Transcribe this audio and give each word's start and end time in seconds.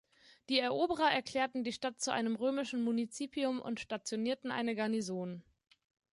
Die 0.49 0.57
Eroberer 0.57 1.11
erklärten 1.11 1.63
die 1.63 1.73
Stadt 1.73 2.01
zu 2.01 2.11
einem 2.11 2.35
römischen 2.35 2.83
Munizipium 2.83 3.59
und 3.61 3.79
stationierten 3.79 4.49
eine 4.49 4.73
Garnison. 4.73 5.43